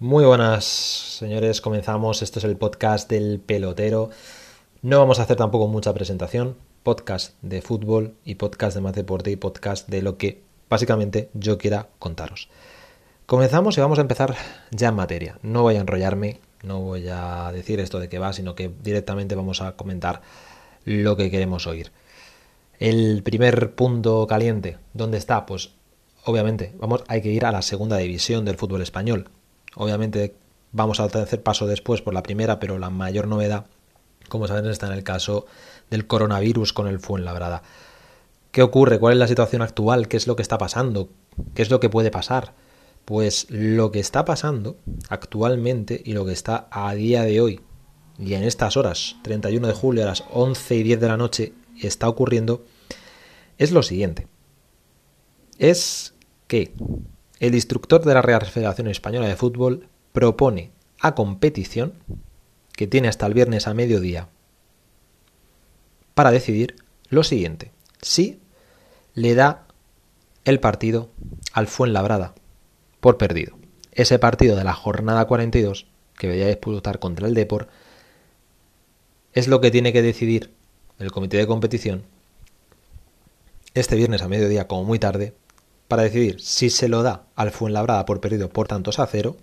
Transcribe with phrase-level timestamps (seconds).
[0.00, 1.60] Muy buenas, señores.
[1.60, 2.22] Comenzamos.
[2.22, 4.10] Esto es el podcast del pelotero.
[4.80, 6.54] No vamos a hacer tampoco mucha presentación.
[6.84, 10.40] Podcast de fútbol y podcast de más deporte y podcast de lo que
[10.70, 12.48] básicamente yo quiera contaros.
[13.26, 14.36] Comenzamos y vamos a empezar
[14.70, 15.40] ya en materia.
[15.42, 19.34] No voy a enrollarme, no voy a decir esto de qué va, sino que directamente
[19.34, 20.22] vamos a comentar
[20.84, 21.90] lo que queremos oír.
[22.78, 25.44] El primer punto caliente, ¿dónde está?
[25.44, 25.72] Pues
[26.24, 29.28] obviamente, vamos, hay que ir a la segunda división del fútbol español.
[29.78, 30.34] Obviamente
[30.72, 33.66] vamos a tercer paso después por la primera, pero la mayor novedad,
[34.28, 35.46] como saben, está en el caso
[35.88, 37.62] del coronavirus con el Fuenlabrada.
[38.50, 38.98] ¿Qué ocurre?
[38.98, 40.08] ¿Cuál es la situación actual?
[40.08, 41.08] ¿Qué es lo que está pasando?
[41.54, 42.54] ¿Qué es lo que puede pasar?
[43.04, 44.76] Pues lo que está pasando
[45.08, 47.60] actualmente y lo que está a día de hoy
[48.18, 51.52] y en estas horas, 31 de julio a las 11 y 10 de la noche,
[51.80, 52.64] está ocurriendo
[53.58, 54.26] es lo siguiente.
[55.58, 56.14] Es
[56.46, 56.72] que
[57.40, 61.94] el instructor de la Real Federación Española de Fútbol propone a competición,
[62.72, 64.28] que tiene hasta el viernes a mediodía,
[66.14, 66.76] para decidir
[67.08, 67.70] lo siguiente.
[68.02, 68.40] Si
[69.14, 69.66] le da
[70.44, 71.10] el partido
[71.52, 72.34] al Fuenlabrada
[73.00, 73.56] por perdido.
[73.92, 75.86] Ese partido de la jornada 42,
[76.16, 77.68] que veía disputar contra el Depor,
[79.32, 80.52] es lo que tiene que decidir
[80.98, 82.02] el comité de competición
[83.74, 85.34] este viernes a mediodía como muy tarde
[85.88, 89.36] para decidir si se lo da al Fuenlabrada por perdido por tantos a cero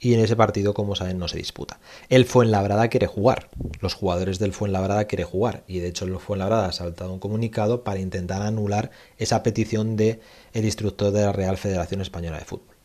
[0.00, 1.80] y en ese partido, como saben, no se disputa.
[2.08, 3.48] El Fuenlabrada quiere jugar,
[3.80, 7.82] los jugadores del Fuenlabrada quieren jugar y de hecho el Fuenlabrada ha saltado un comunicado
[7.82, 10.20] para intentar anular esa petición de
[10.52, 12.76] el instructor de la Real Federación Española de Fútbol.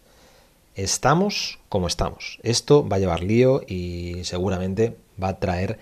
[0.76, 2.40] Estamos como estamos.
[2.42, 5.78] Esto va a llevar lío y seguramente va a traer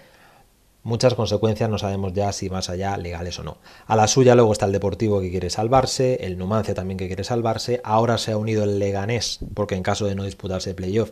[0.84, 3.58] muchas consecuencias, no sabemos ya si más allá legales o no.
[3.86, 7.24] A la suya luego está el Deportivo que quiere salvarse, el Numancia también que quiere
[7.24, 11.12] salvarse, ahora se ha unido el Leganés porque en caso de no disputarse playoff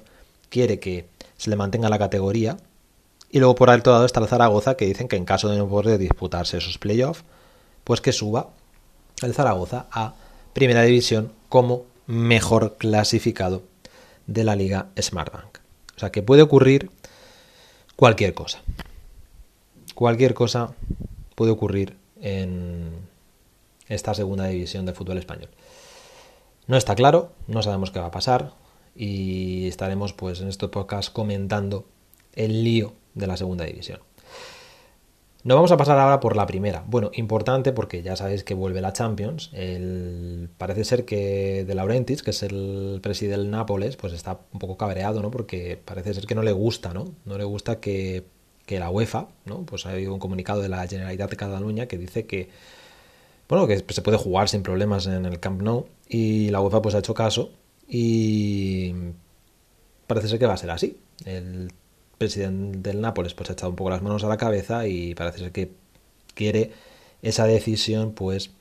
[0.49, 2.57] quiere que se le mantenga la categoría
[3.31, 5.67] y luego por alto lado está el Zaragoza que dicen que en caso de no
[5.67, 7.23] poder disputarse esos playoffs
[7.83, 8.49] pues que suba
[9.21, 10.15] el Zaragoza a
[10.53, 13.63] Primera División como mejor clasificado
[14.25, 15.59] de la Liga Smartbank.
[15.95, 16.89] O sea que puede ocurrir
[17.95, 18.61] cualquier cosa
[19.99, 20.75] cualquier cosa
[21.35, 22.89] puede ocurrir en
[23.89, 25.49] esta segunda división del fútbol español.
[26.67, 28.53] No está claro, no sabemos qué va a pasar
[28.95, 31.85] y estaremos pues en estos podcast comentando
[32.33, 33.99] el lío de la segunda división.
[35.43, 36.85] No vamos a pasar ahora por la primera.
[36.87, 39.51] Bueno, importante porque ya sabéis que vuelve la Champions.
[40.57, 44.77] parece ser que De Laurentiis, que es el presidente del Nápoles, pues está un poco
[44.77, 45.29] cabreado, ¿no?
[45.29, 47.15] Porque parece ser que no le gusta, ¿no?
[47.25, 48.38] No le gusta que
[48.69, 49.65] que la UEFA, ¿no?
[49.65, 52.49] Pues ha habido un comunicado de la Generalitat de Cataluña que dice que
[53.47, 56.93] bueno, que se puede jugar sin problemas en el Camp Nou y la UEFA pues
[56.93, 57.49] ha hecho caso
[57.87, 58.93] y
[60.05, 60.99] parece ser que va a ser así.
[61.25, 61.73] El
[62.19, 65.39] presidente del Nápoles pues ha echado un poco las manos a la cabeza y parece
[65.39, 65.71] ser que
[66.35, 66.71] quiere
[67.23, 68.51] esa decisión pues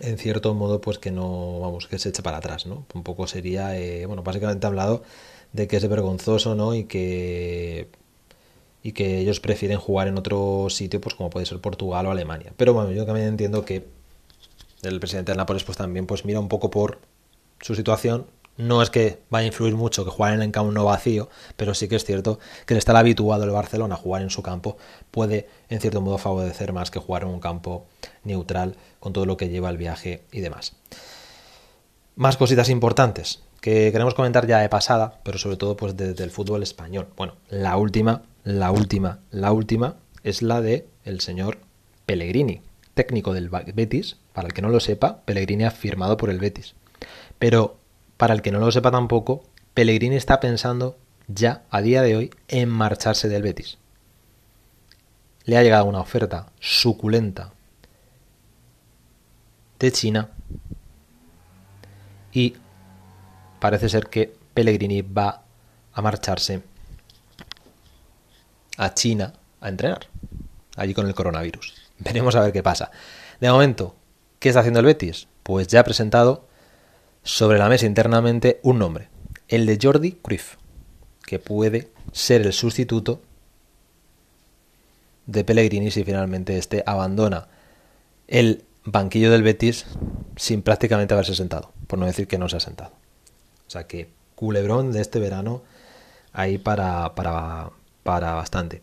[0.00, 3.28] en cierto modo pues que no vamos que se eche para atrás no un poco
[3.28, 5.02] sería eh, bueno básicamente ha hablado
[5.52, 7.88] de que es vergonzoso no y que
[8.82, 12.52] y que ellos prefieren jugar en otro sitio, pues como puede ser Portugal o Alemania.
[12.56, 13.86] Pero bueno, yo también entiendo que
[14.82, 16.98] el presidente del Nápoles pues también pues mira un poco por
[17.60, 18.26] su situación.
[18.56, 21.74] No es que vaya a influir mucho que jugar en el campo no vacío, pero
[21.74, 24.76] sí que es cierto que el estar habituado el Barcelona a jugar en su campo
[25.12, 27.86] puede en cierto modo favorecer más que jugar en un campo
[28.24, 30.74] neutral con todo lo que lleva el viaje y demás.
[32.18, 36.30] Más cositas importantes que queremos comentar ya de pasada, pero sobre todo pues desde el
[36.30, 37.06] fútbol español.
[37.16, 41.58] Bueno, la última la última, la última es la de el señor
[42.06, 42.62] Pellegrini,
[42.94, 44.16] técnico del Betis.
[44.32, 46.74] Para el que no lo sepa, Pellegrini ha firmado por el Betis.
[47.38, 47.76] Pero
[48.16, 50.96] para el que no lo sepa tampoco, Pellegrini está pensando
[51.26, 53.76] ya a día de hoy en marcharse del Betis.
[55.44, 57.52] Le ha llegado una oferta suculenta
[59.78, 60.30] de China
[62.32, 62.54] y
[63.60, 65.42] parece ser que Pellegrini va
[65.92, 66.62] a marcharse
[68.76, 70.06] a China a entrenar,
[70.76, 71.74] allí con el coronavirus.
[71.98, 72.90] Veremos a ver qué pasa.
[73.40, 73.94] De momento,
[74.38, 75.28] ¿qué está haciendo el Betis?
[75.42, 76.46] Pues ya ha presentado
[77.22, 79.08] sobre la mesa internamente un nombre,
[79.48, 80.56] el de Jordi Cruyff,
[81.26, 83.20] que puede ser el sustituto
[85.26, 87.48] de Pellegrini si finalmente este abandona
[88.28, 89.86] el banquillo del Betis
[90.36, 92.92] sin prácticamente haberse sentado, por no decir que no se ha sentado.
[93.66, 95.62] O sea que culebrón de este verano
[96.32, 97.70] ahí para, para,
[98.02, 98.82] para bastante.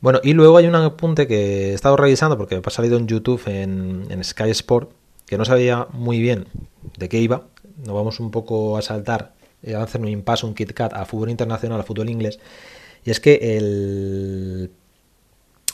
[0.00, 3.42] Bueno, y luego hay un apunte que he estado revisando porque ha salido en YouTube
[3.46, 4.90] en, Sky Sport,
[5.26, 6.46] que no sabía muy bien
[6.96, 7.46] de qué iba.
[7.84, 9.32] Nos vamos un poco a saltar
[9.62, 12.38] eh, hacer un impasse, un Kit Kat a fútbol internacional, a fútbol inglés,
[13.04, 14.70] y es que el,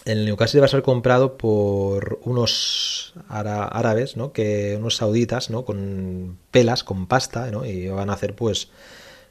[0.06, 4.32] el Newcastle va a ser comprado por unos árabes, ¿no?
[4.32, 5.64] Que unos sauditas, ¿no?
[5.64, 7.66] Con pelas, con pasta, ¿no?
[7.66, 8.70] Y van a hacer, pues,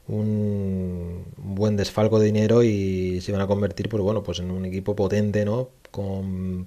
[0.08, 4.64] un buen desfalco de dinero y se van a convertir, pues bueno, pues en un
[4.66, 5.70] equipo potente, ¿no?
[5.90, 6.66] Con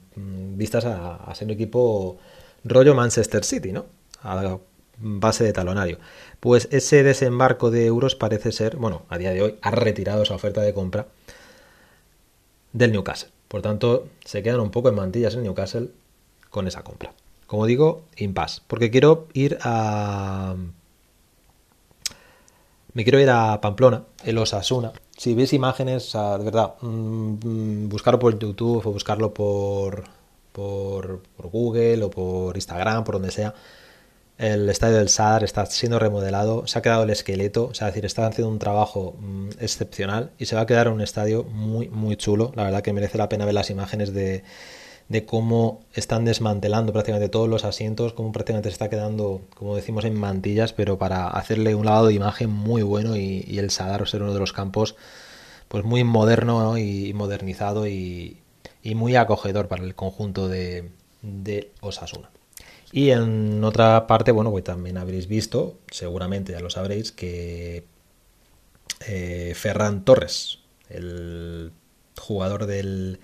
[0.58, 2.18] vistas a, ser un equipo
[2.64, 3.86] rollo Manchester City, ¿no?
[4.24, 4.60] A
[4.98, 6.00] base de talonario.
[6.40, 10.36] Pues ese desembarco de euros parece ser, bueno, a día de hoy ha retirado esa
[10.36, 11.08] oferta de compra
[12.74, 13.39] del Newcastle.
[13.50, 15.90] Por tanto, se quedan un poco en mantillas en Newcastle
[16.50, 17.14] con esa compra.
[17.48, 20.56] Como digo, impasse, porque quiero ir a
[22.94, 24.92] me quiero ir a Pamplona, el Osasuna.
[25.16, 30.04] Si ves imágenes, de verdad, mm, mm, buscarlo por YouTube o buscarlo por,
[30.52, 33.54] por, Google o por Instagram, por donde sea,
[34.40, 38.06] el estadio del Sadar está siendo remodelado, se ha quedado el esqueleto, o sea, decir,
[38.06, 42.16] están haciendo un trabajo mm, excepcional y se va a quedar un estadio muy, muy
[42.16, 42.52] chulo.
[42.56, 44.44] La verdad que merece la pena ver las imágenes de,
[45.10, 50.06] de cómo están desmantelando prácticamente todos los asientos, cómo prácticamente se está quedando, como decimos,
[50.06, 54.22] en mantillas, pero para hacerle un lavado de imagen muy bueno y, el Sadar ser
[54.22, 54.96] uno de los campos
[55.68, 58.38] pues muy moderno y modernizado y,
[58.96, 60.92] muy acogedor para el conjunto de,
[61.82, 62.30] Osasuna.
[62.92, 67.86] Y en otra parte, bueno, pues también habréis visto, seguramente ya lo sabréis, que
[69.08, 70.60] eh, Ferran Torres,
[70.90, 71.72] el
[72.18, 73.20] jugador del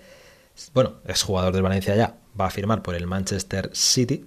[0.72, 4.26] bueno, es jugador del Valencia ya, va a firmar por el Manchester City.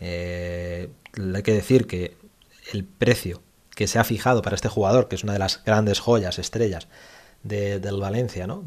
[0.00, 0.88] Eh,
[1.34, 2.16] hay que decir que
[2.72, 3.42] el precio
[3.74, 6.88] que se ha fijado para este jugador, que es una de las grandes joyas, estrellas
[7.42, 8.64] del Valencia, ¿no?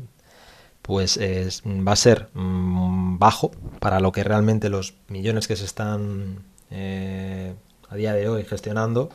[0.89, 6.39] Pues va a ser mm, bajo para lo que realmente los millones que se están
[6.71, 7.53] eh,
[7.89, 9.12] a día de hoy gestionando,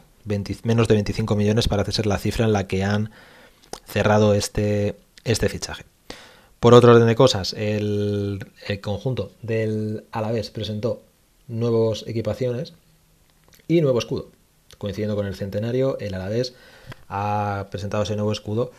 [0.62, 3.10] menos de 25 millones parece ser la cifra en la que han
[3.86, 4.94] cerrado este,
[5.24, 5.82] este fichaje.
[6.60, 8.46] Por otro orden de cosas, el,
[8.80, 11.02] conjunto del Alavés presentó
[11.48, 12.74] nuevas equipaciones
[13.66, 14.28] y nuevo escudo.
[14.78, 16.54] Coincidiendo con el centenario, el Alavés
[17.08, 18.70] ha presentado ese nuevo escudo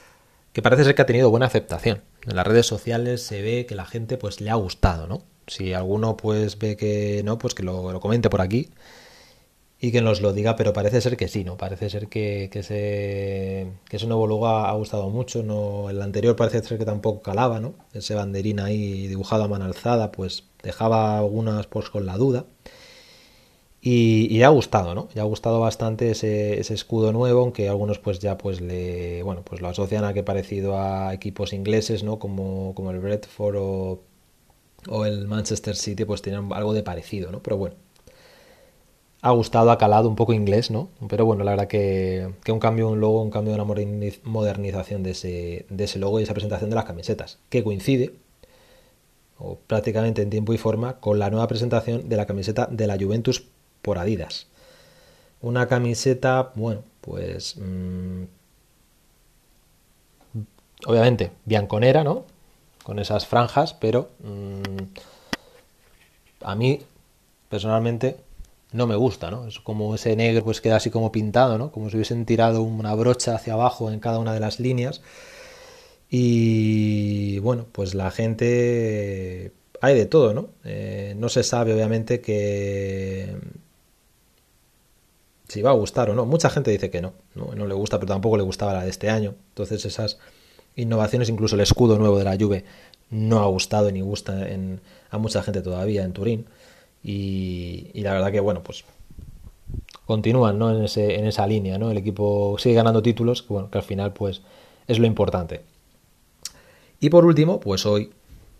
[0.55, 2.01] que parece ser que ha tenido buena aceptación.
[2.25, 5.23] En las redes sociales se ve que la gente pues le ha gustado, ¿no?
[5.47, 8.69] Si alguno pues ve que no, pues que lo comente por aquí
[9.81, 11.57] y que nos lo diga, pero parece ser que sí, ¿no?
[11.57, 15.89] Parece ser que, que, ese, que ese nuevo logo ha, gustado mucho, ¿no?
[15.89, 17.75] El anterior parece ser que tampoco calaba, ¿no?
[17.91, 22.45] Ese banderín ahí dibujado a mano alzada, pues dejaba algunas pues con la duda.
[23.87, 25.09] Y, ha gustado, ¿no?
[25.13, 29.61] Ya ha gustado bastante ese, escudo nuevo, aunque algunos pues ya pues le, bueno, pues
[29.61, 32.17] lo asocian a que parecido a equipos ingleses, ¿no?
[32.17, 33.55] Como, como el Bradford
[34.89, 37.43] o, el Manchester City, pues tienen algo de parecido, ¿no?
[37.43, 37.75] Pero bueno,
[39.21, 40.89] ha gustado, ha calado un poco inglés, ¿no?
[41.07, 43.65] Pero bueno, la verdad que, que un cambio, un logo, un cambio una
[44.23, 48.15] modernización de ese, de ese logo y esa presentación de las camisetas, que coincide,
[49.37, 52.97] o prácticamente en tiempo y forma, con la nueva presentación de la camiseta de la
[52.99, 53.45] Juventus
[53.85, 54.47] por Adidas.
[55.41, 57.55] Una camiseta, bueno, pues...
[57.57, 58.23] Mmm,
[60.87, 62.25] obviamente, bianconera, ¿no?
[62.83, 64.09] Con esas franjas, pero...
[64.19, 64.85] Mmm,
[66.41, 66.81] a mí,
[67.47, 68.17] personalmente,
[68.71, 69.47] no me gusta, ¿no?
[69.47, 71.71] Es como ese negro pues queda así como pintado, ¿no?
[71.71, 75.01] Como si hubiesen tirado una brocha hacia abajo en cada una de las líneas.
[76.09, 79.53] Y bueno, pues la gente...
[79.81, 80.49] Hay de todo, ¿no?
[80.63, 83.37] Eh, no se sabe obviamente que...
[85.47, 86.25] Si va a gustar o no.
[86.25, 88.89] Mucha gente dice que no, no, no le gusta, pero tampoco le gustaba la de
[88.89, 89.35] este año.
[89.49, 90.17] Entonces esas
[90.75, 92.65] innovaciones, incluso el escudo nuevo de la Juve,
[93.09, 96.45] no ha gustado ni gusta en, a mucha gente todavía en Turín.
[97.03, 98.83] Y, la verdad que, bueno, pues
[100.05, 100.75] continúan ¿no?
[100.75, 101.91] en, ese, en esa línea, ¿no?
[101.91, 104.41] El equipo sigue ganando títulos, que, bueno, que al final, pues,
[104.87, 105.61] es lo importante.
[106.99, 108.11] Y por último, pues hoy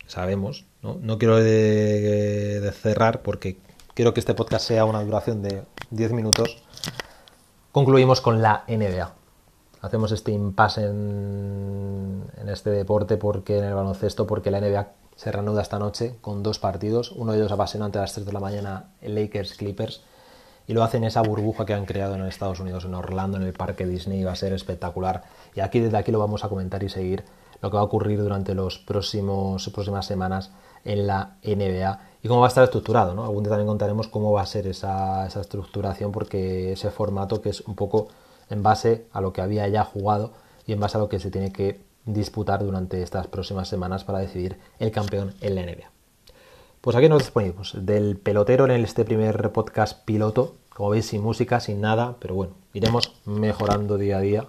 [0.08, 3.58] sabemos, no, no quiero de, cerrar porque
[3.94, 6.62] quiero que este podcast sea una duración de 10 minutos.
[7.76, 9.12] Concluimos con la NBA.
[9.82, 15.62] Hacemos este impasse en, este deporte porque en el baloncesto, porque la NBA se reanuda
[15.62, 18.92] esta noche con dos partidos, uno de ellos apasionante a las 3 de la mañana,
[19.02, 20.04] Lakers Clippers,
[20.68, 23.52] y lo hacen esa burbuja que han creado en Estados Unidos, en Orlando, en el
[23.52, 25.24] parque Disney, va a ser espectacular.
[25.54, 27.26] Y aquí desde aquí lo vamos a comentar y seguir
[27.66, 30.52] lo que va a ocurrir durante las próximas semanas
[30.84, 33.12] en la NBA y cómo va a estar estructurado.
[33.24, 37.50] Algún día también contaremos cómo va a ser esa, esa estructuración, porque ese formato que
[37.50, 38.10] es un poco
[38.52, 40.34] en base a lo que había ya jugado
[40.68, 44.20] y en base a lo que se tiene que disputar durante estas próximas semanas para
[44.20, 45.90] decidir el campeón en la NBA.
[46.82, 51.60] Pues aquí nos despedimos del pelotero en este primer podcast piloto, como veis sin música,
[51.60, 54.48] sin nada, pero bueno, iremos mejorando día a día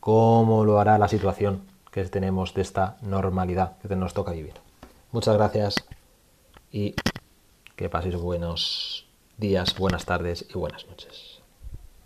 [0.00, 4.54] cómo lo hará la situación que tenemos de esta normalidad que nos toca vivir.
[5.12, 5.76] Muchas gracias
[6.72, 6.94] y
[7.76, 9.06] que paséis buenos
[9.36, 11.31] días, buenas tardes y buenas noches.